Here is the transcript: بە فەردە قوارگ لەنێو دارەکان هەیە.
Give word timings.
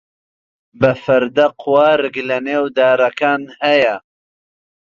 بە 0.79 0.91
فەردە 1.03 1.47
قوارگ 1.61 2.15
لەنێو 2.29 2.65
دارەکان 2.77 3.41
هەیە. 3.63 3.95